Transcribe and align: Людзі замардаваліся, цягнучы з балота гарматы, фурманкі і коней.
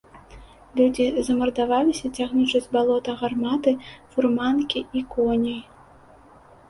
Людзі 0.79 1.05
замардаваліся, 1.27 2.11
цягнучы 2.21 2.57
з 2.65 2.73
балота 2.75 3.11
гарматы, 3.21 3.71
фурманкі 4.17 4.79
і 5.01 5.05
коней. 5.13 5.61